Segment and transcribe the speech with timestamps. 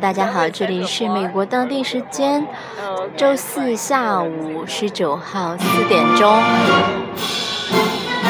[0.00, 2.46] 大家好，这里是美国当地时间
[3.16, 6.40] 周四下午十九号四点钟，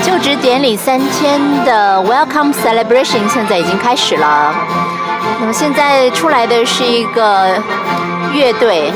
[0.03, 4.55] 就职典礼三天的 Welcome Celebration 现在已经开始了。
[5.41, 7.63] 那么现在出来的是一个
[8.33, 8.91] 乐队，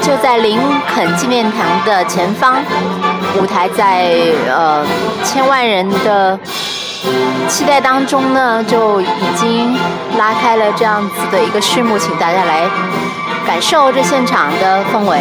[0.00, 2.56] 就在林肯纪念堂的前方，
[3.40, 4.12] 舞台在
[4.48, 4.86] 呃
[5.24, 6.38] 千万人的。
[7.48, 9.74] 期待当中呢，就已经
[10.16, 12.68] 拉开了这样子的一个序幕，请大家来
[13.46, 15.20] 感受这现场的氛围。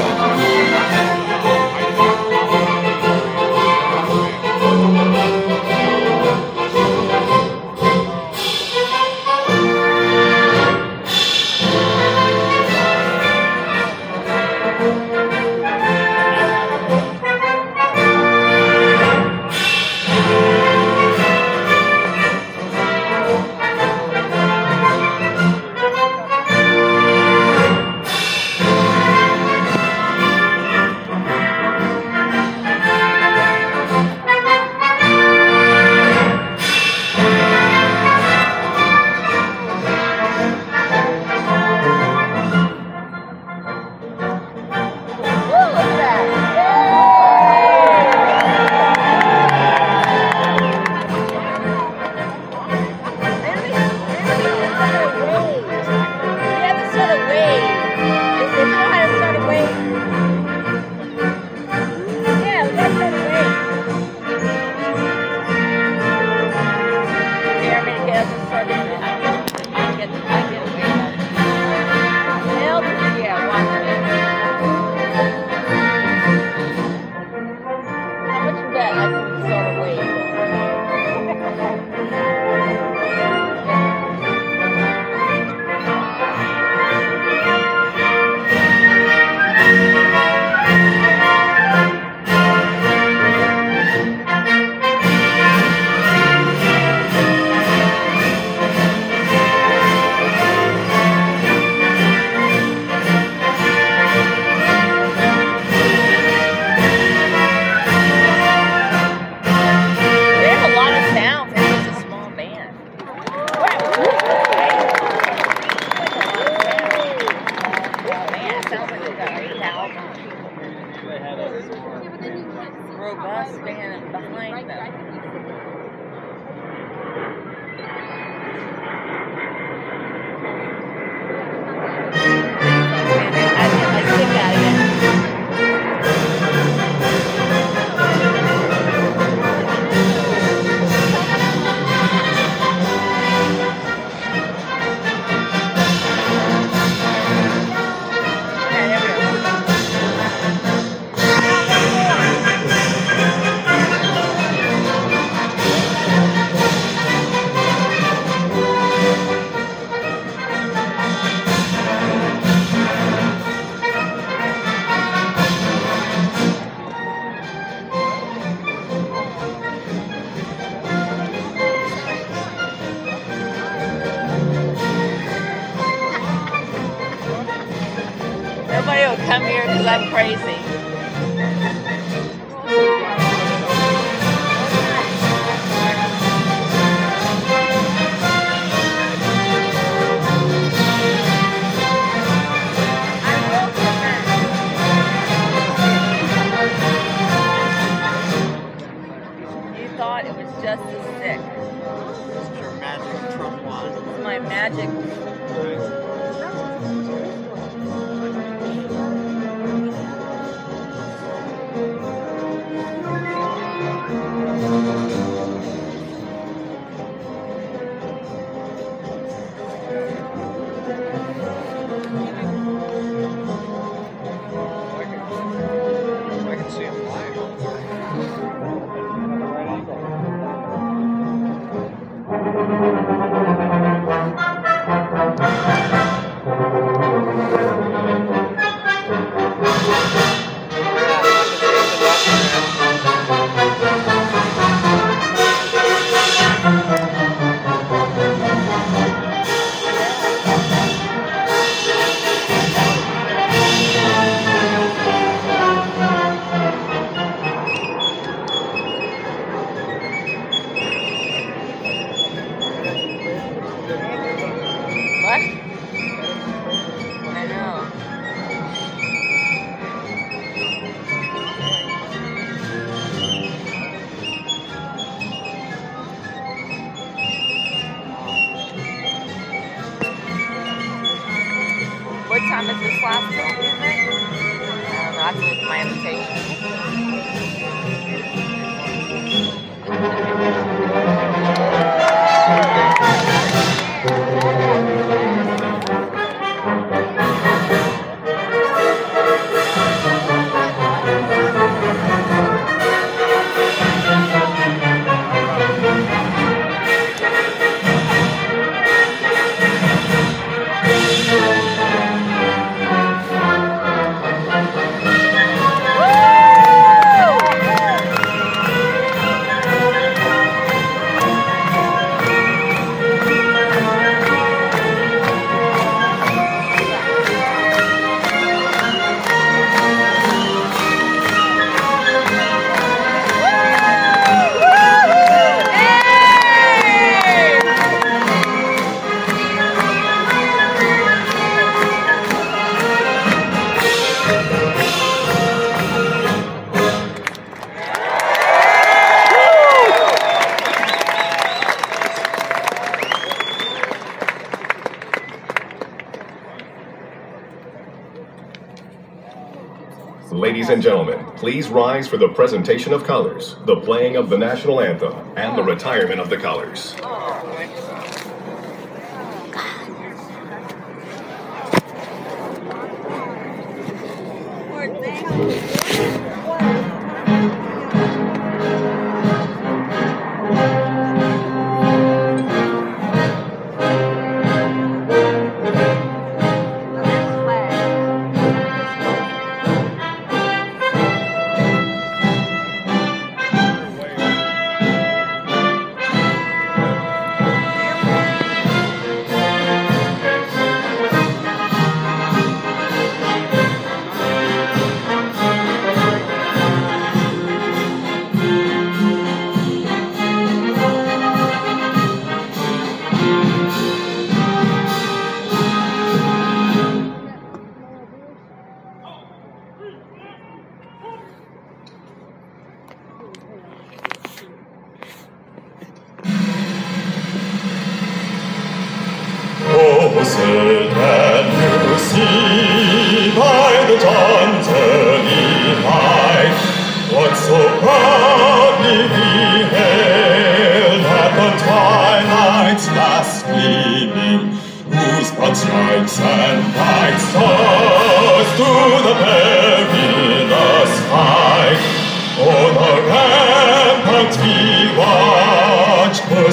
[361.42, 365.64] Please rise for the presentation of colors, the playing of the national anthem, and the
[365.64, 366.96] retirement of the colors.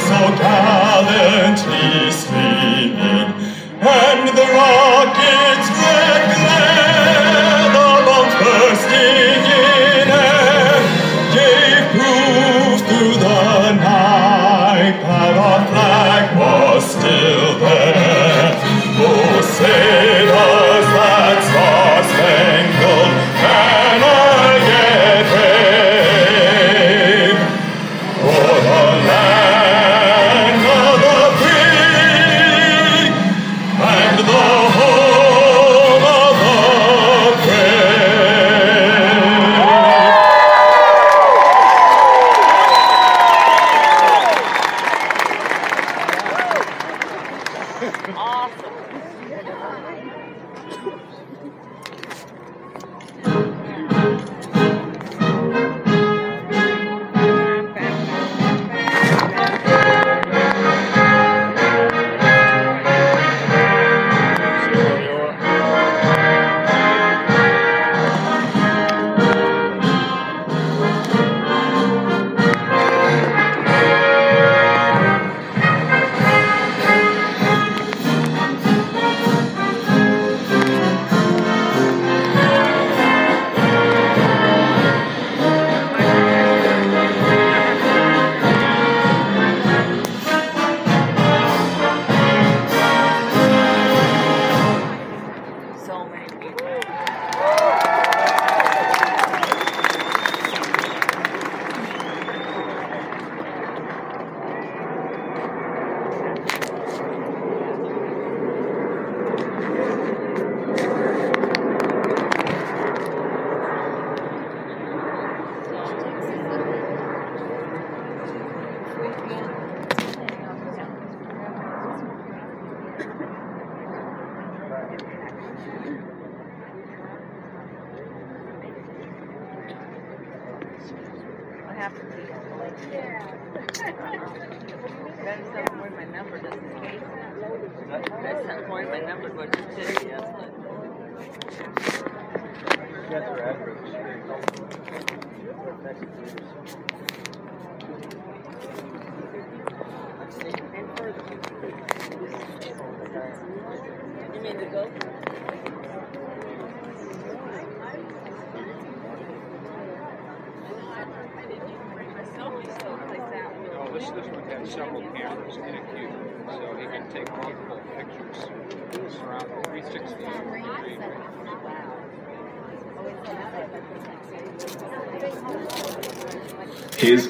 [0.08, 2.47] so gallantly sleep.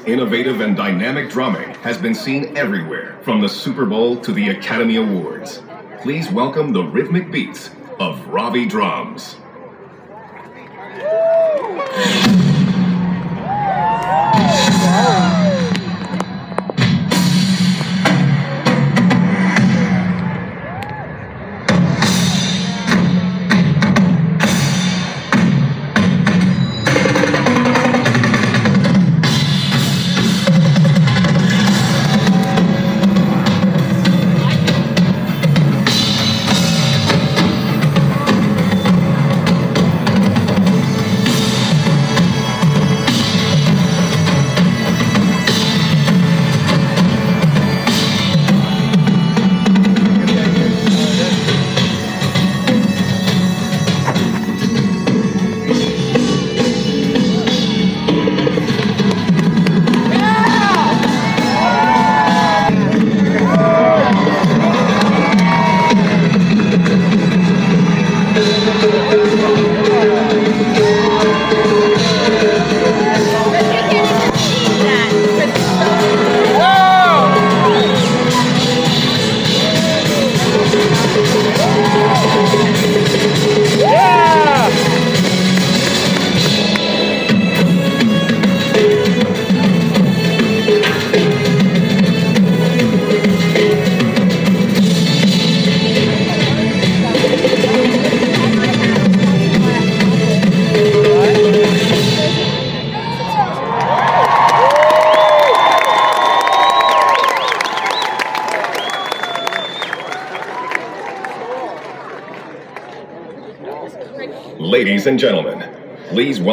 [0.09, 4.97] Innovative and dynamic drumming has been seen everywhere, from the Super Bowl to the Academy
[4.97, 5.63] Awards.
[6.01, 9.37] Please welcome the rhythmic beats of Ravi Drums.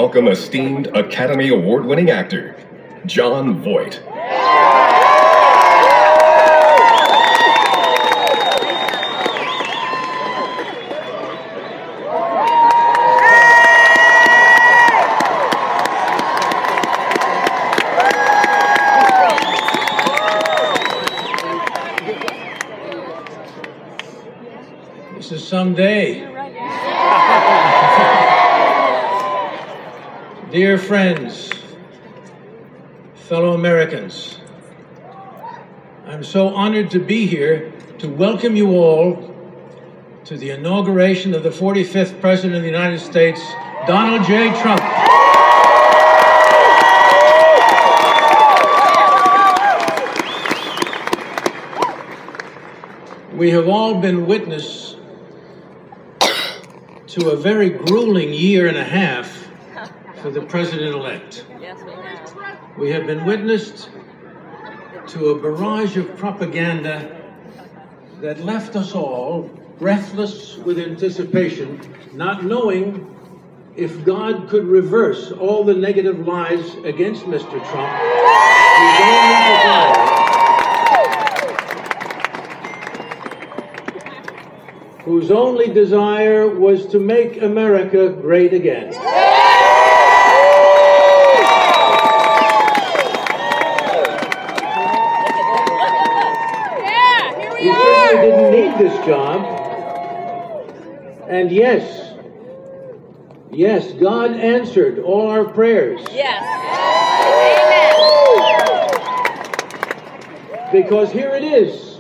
[0.06, 2.56] Welcome esteemed Academy Award winning actor,
[3.08, 4.04] Jon Voight.
[25.16, 26.25] This is someday.
[30.56, 31.52] Dear friends,
[33.28, 34.40] fellow Americans,
[36.06, 39.36] I'm so honored to be here to welcome you all
[40.24, 43.42] to the inauguration of the 45th President of the United States,
[43.86, 44.50] Donald J.
[44.62, 44.80] Trump.
[53.34, 54.96] We have all been witness
[57.08, 59.35] to a very grueling year and a half
[60.36, 61.46] the president elect.
[61.62, 62.78] Yes, we have.
[62.78, 63.90] We have been witnessed
[65.08, 67.24] to a barrage of propaganda
[68.20, 69.44] that left us all
[69.80, 71.80] breathless with anticipation,
[72.12, 73.10] not knowing
[73.78, 77.58] if God could reverse all the negative lies against Mr.
[77.72, 77.94] Trump.
[78.76, 80.12] whose only desire-
[85.06, 88.92] Whose only desire was to make America great again.
[97.66, 99.44] He this job.
[101.28, 102.14] And yes,
[103.52, 106.44] yes, God answered all our prayers Yes.
[107.26, 107.66] Amen.
[110.72, 112.00] Because here it is.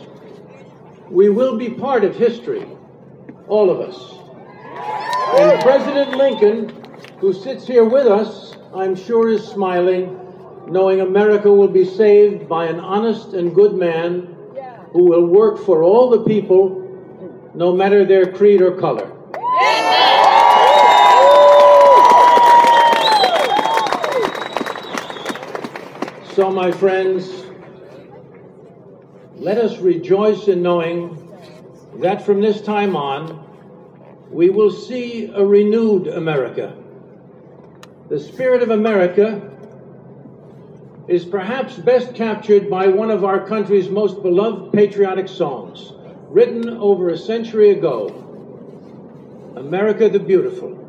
[1.10, 2.66] We will be part of history,
[3.48, 4.16] all of us.
[5.40, 6.70] And President Lincoln,
[7.20, 10.20] who sits here with us, I'm sure is smiling,
[10.68, 14.35] knowing America will be saved by an honest and good man
[14.96, 16.82] who will work for all the people,
[17.54, 19.12] no matter their creed or color.
[26.34, 27.30] So, my friends,
[29.36, 31.30] let us rejoice in knowing
[31.96, 33.46] that from this time on,
[34.32, 36.74] we will see a renewed America.
[38.08, 39.55] The spirit of America
[41.08, 45.94] is perhaps best captured by one of our country's most beloved patriotic songs,
[46.30, 48.22] written over a century ago
[49.56, 50.82] America the Beautiful.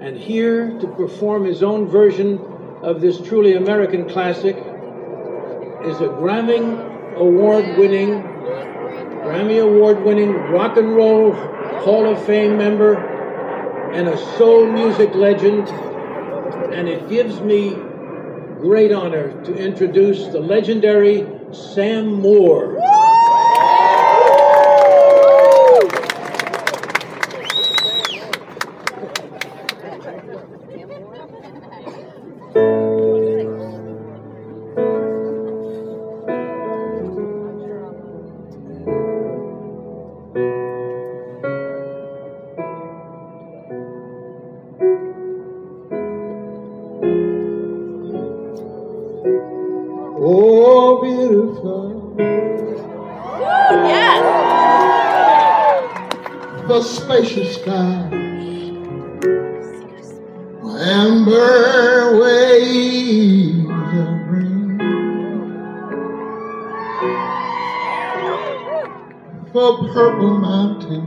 [0.00, 2.38] And here to perform his own version
[2.82, 8.22] of this truly American classic is a Grammy Award winning,
[9.22, 11.32] Grammy Award winning rock and roll
[11.82, 12.94] Hall of Fame member
[13.92, 15.68] and a soul music legend.
[16.72, 17.76] And it gives me
[18.60, 22.79] great honor to introduce the legendary Sam Moore.
[70.50, 71.06] Mountains.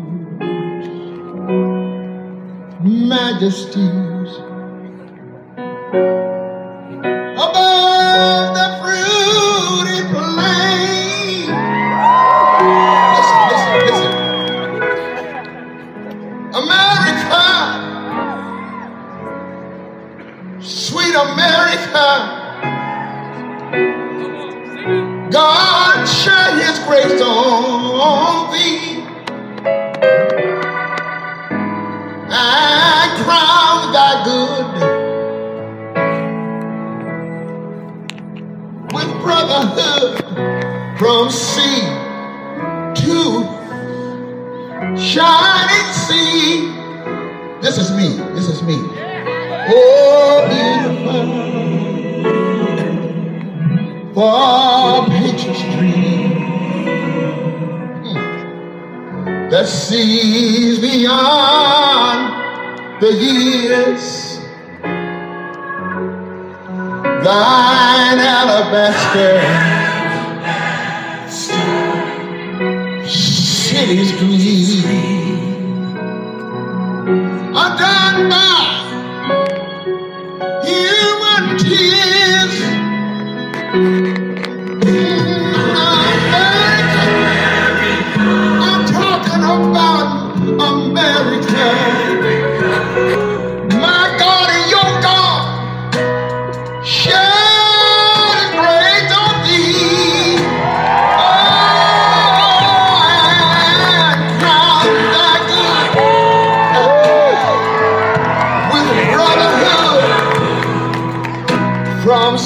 [2.82, 4.32] Majesties.
[47.76, 48.10] This is me.
[48.36, 48.76] This is me.
[49.68, 51.26] Oh, beautiful.
[54.14, 56.32] For picture stream
[58.04, 59.50] hmm.
[59.50, 62.22] that sees beyond
[63.02, 64.38] the years.
[67.24, 69.42] Thine alabaster
[73.08, 74.63] cities gleam
[112.14, 112.38] from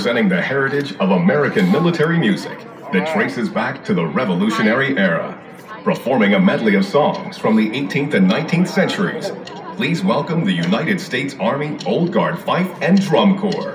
[0.00, 2.58] representing the heritage of American military music
[2.90, 5.38] that traces back to the Revolutionary era,
[5.84, 9.30] performing a medley of songs from the 18th and 19th centuries,
[9.76, 13.69] please welcome the United States Army Old Guard Fife and Drum Corps.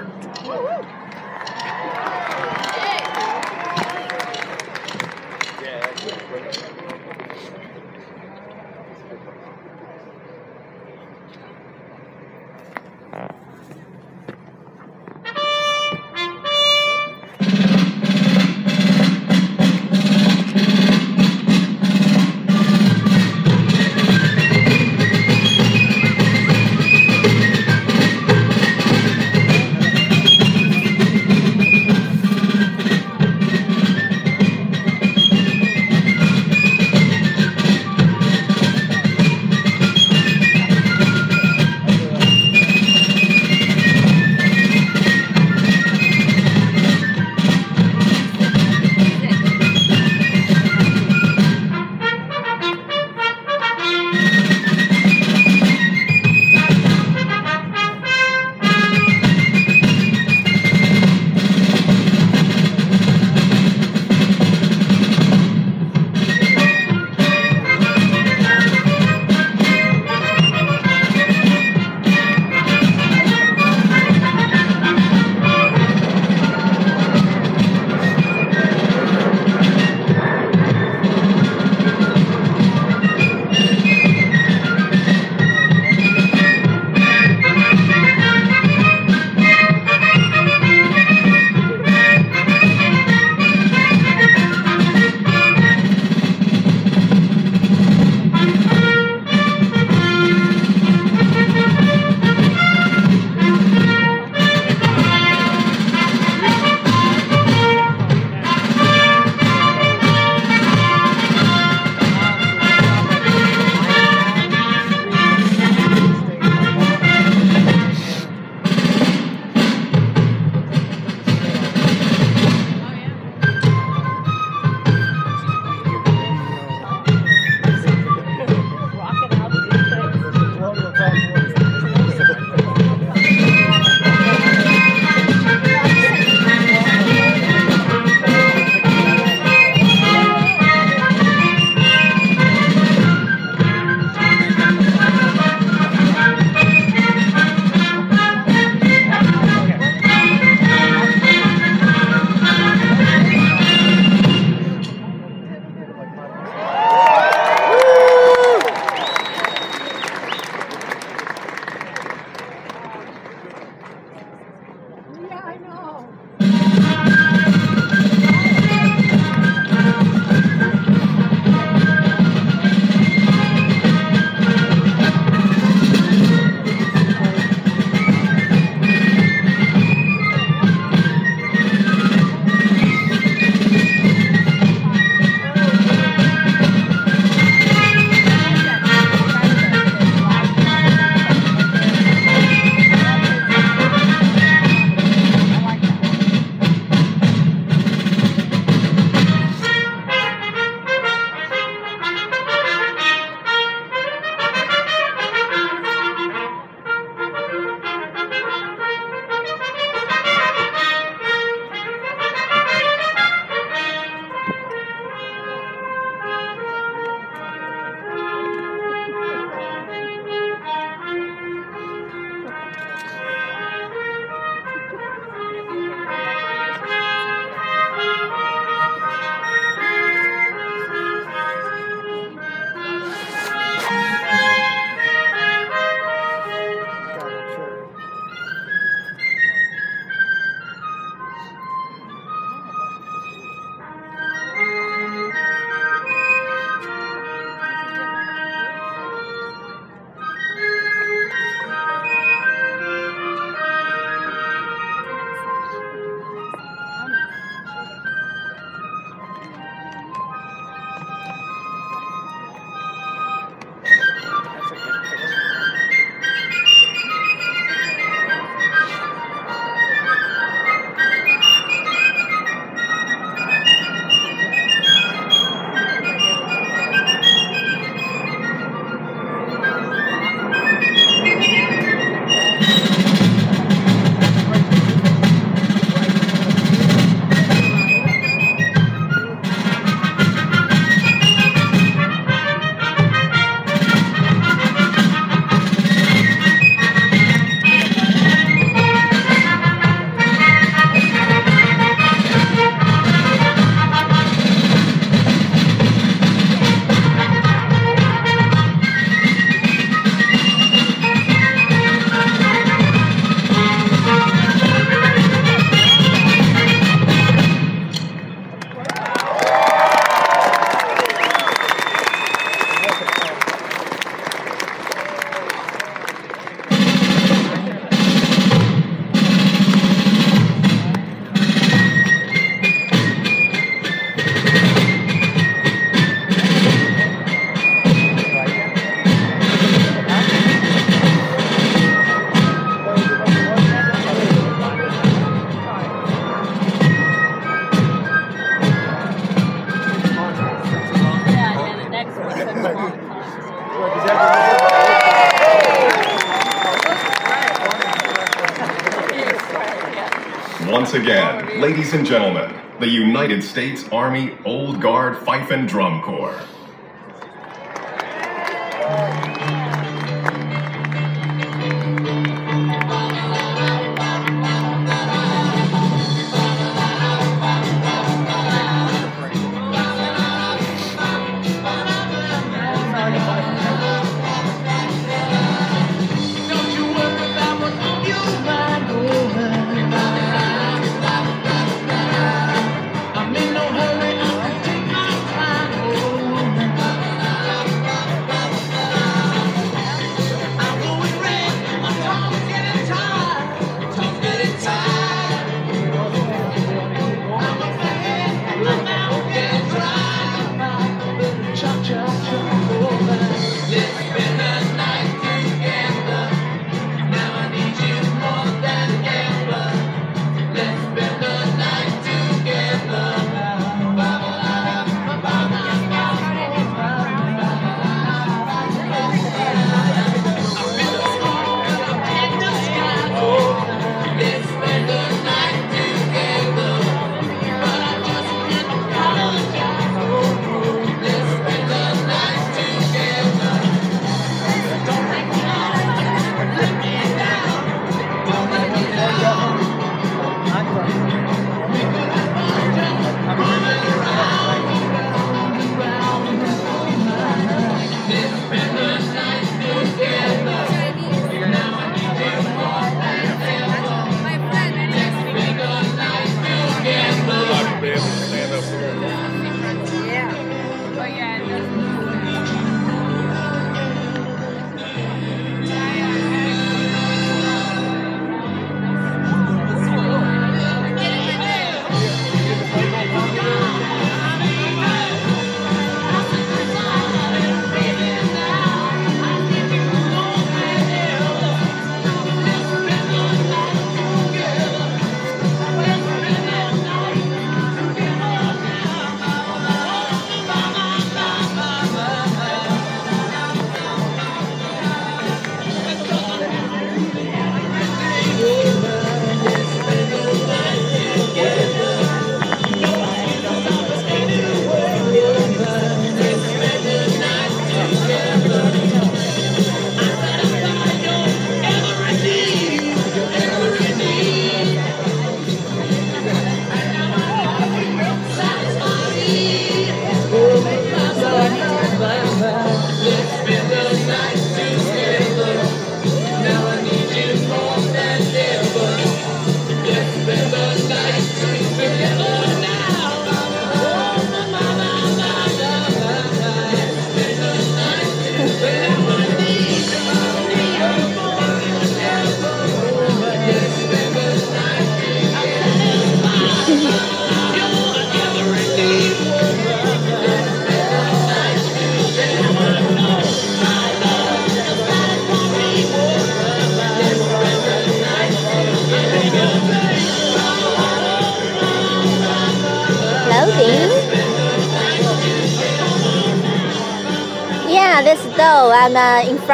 [361.65, 366.14] Ladies and gentlemen, the United States Army Old Guard Fife and Drum Corps.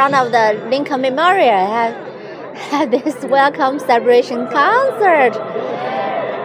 [0.02, 1.64] Front of the Lincoln Memorial.
[1.64, 1.94] had,
[2.56, 5.32] have this welcome celebration concert.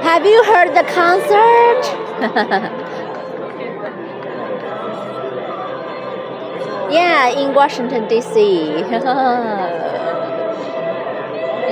[0.03, 1.81] Have you heard the concert?
[6.93, 8.39] yeah, in Washington D.C.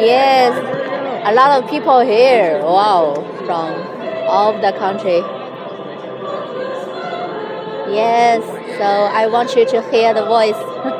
[0.09, 0.57] yes,
[1.23, 2.63] a lot of people here.
[2.63, 3.13] Wow,
[3.45, 3.75] from
[4.27, 5.21] all of the country.
[7.93, 8.43] Yes,
[8.79, 10.57] so I want you to hear the voice.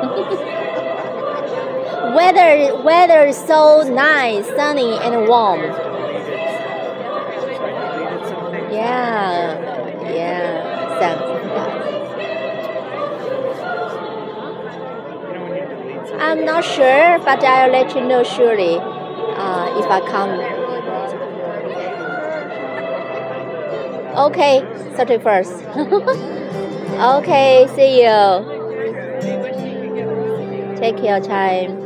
[2.16, 5.60] weather, weather is so nice, sunny and warm.
[8.72, 9.52] Yeah,
[10.10, 11.22] yeah, thanks.
[16.18, 20.40] I'm not sure, but I'll let you know surely uh, if I come.
[24.16, 24.62] Okay,
[24.96, 25.52] 31st.
[27.18, 28.56] okay, see you.
[30.80, 31.85] Take your time.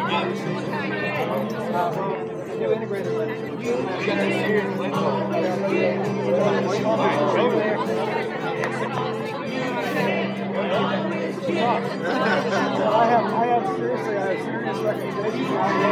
[0.00, 0.06] I
[13.06, 15.89] have, I have seriously, I have serious recommendations.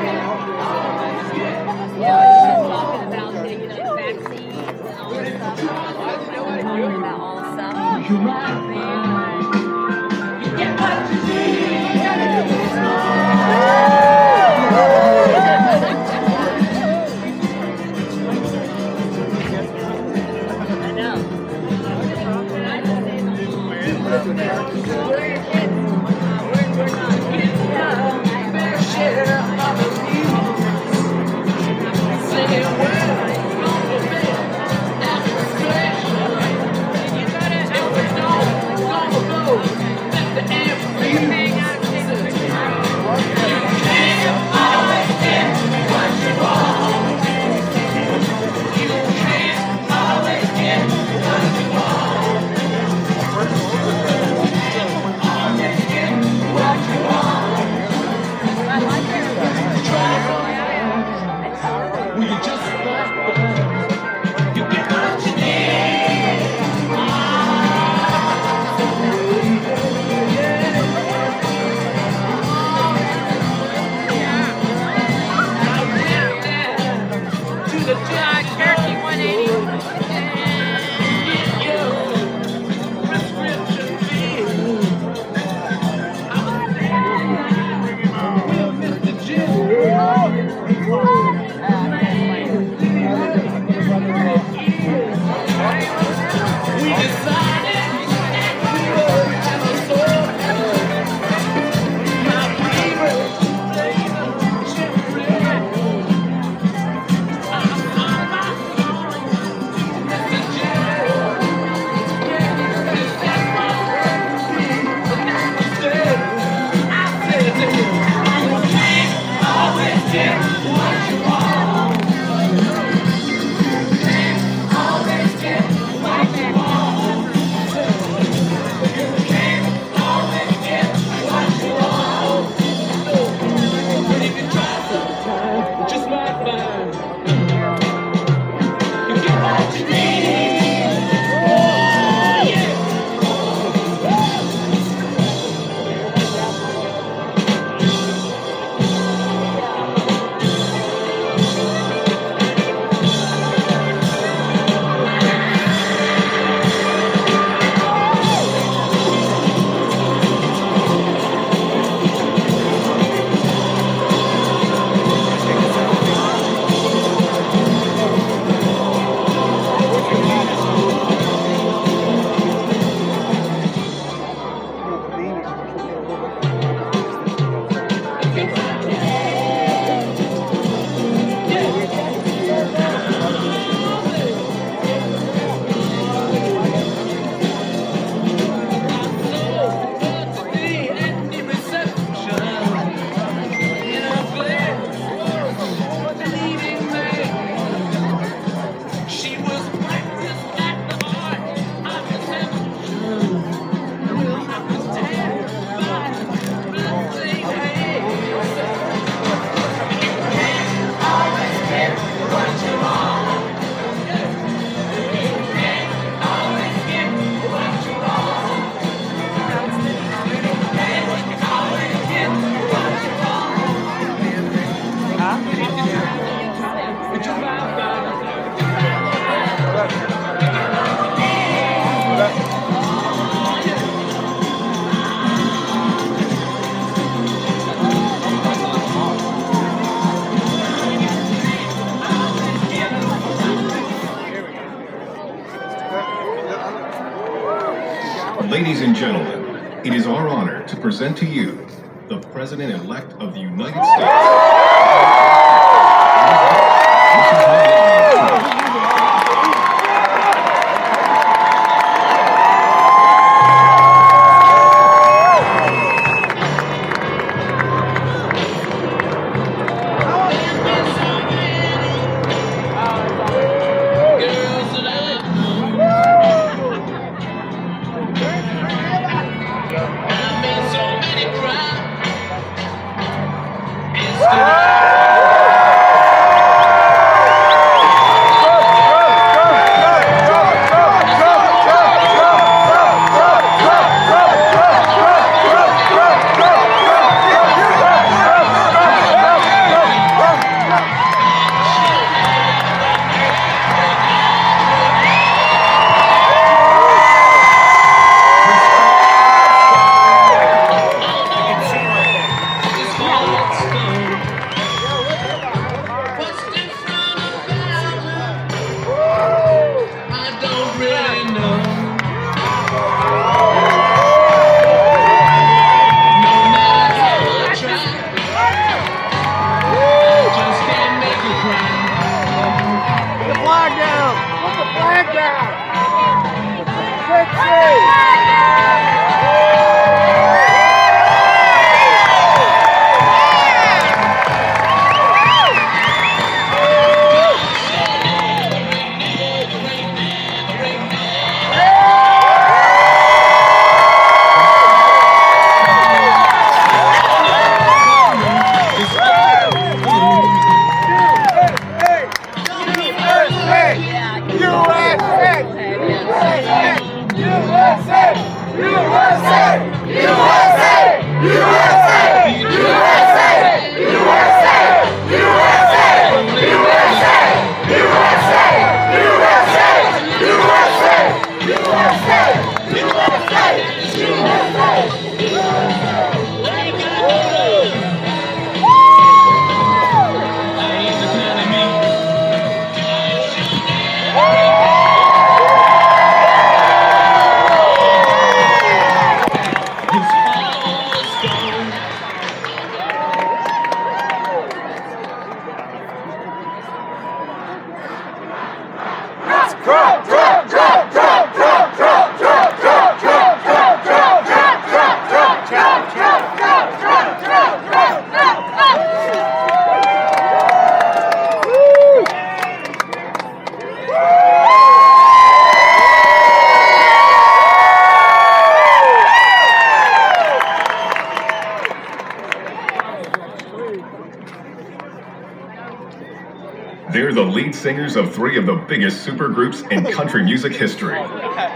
[437.59, 441.03] singers of three of the biggest supergroups in country music history.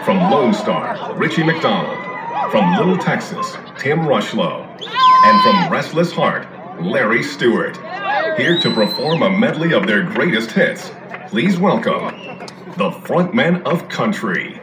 [0.05, 1.97] From Lone Star, Richie McDonald.
[2.51, 4.67] From Little Texas, Tim Rushlow.
[5.25, 6.49] And from Restless Heart,
[6.83, 7.77] Larry Stewart.
[8.37, 10.91] Here to perform a medley of their greatest hits,
[11.29, 12.33] please welcome
[12.77, 14.61] the frontman of country.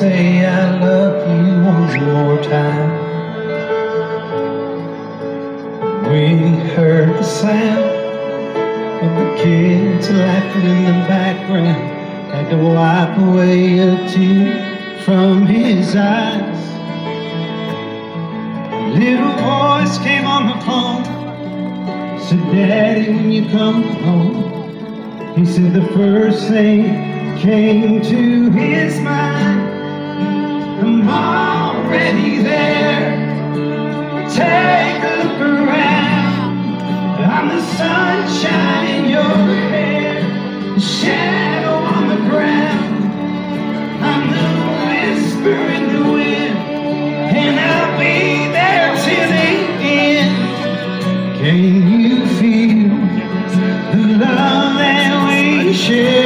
[0.00, 2.90] say I love you one more time.
[6.08, 6.24] We
[6.74, 7.84] heard the sound
[9.04, 11.82] of the kids laughing in the background.
[12.32, 16.62] Had to wipe away a tear from his eyes.
[18.72, 21.04] A little voice came on the phone.
[22.22, 29.49] Said, Daddy, when you come home, he said the first thing came to his mind
[31.10, 33.10] already there.
[34.30, 36.82] Take a look around.
[37.34, 39.36] I'm the sunshine in your
[39.72, 40.22] hair,
[40.78, 43.04] shadow on the ground.
[44.10, 44.46] I'm the
[44.86, 46.56] whisper in the wind,
[47.38, 49.50] and I'll be there till the
[49.82, 50.36] end.
[51.38, 51.58] Can
[52.00, 52.94] you feel
[53.92, 56.19] the love that we share?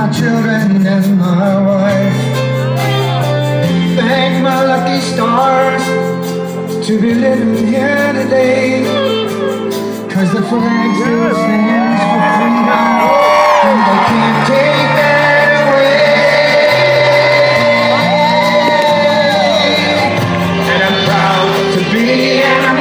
[0.00, 2.20] my children and my wife.
[3.98, 5.84] Thank my lucky stars
[6.86, 8.84] to be living here today.
[10.08, 12.86] Cause the flag still stands for freedom
[13.68, 15.48] and they can't take that.
[15.68, 16.00] away.
[20.72, 22.06] And I'm proud to be
[22.40, 22.79] an American.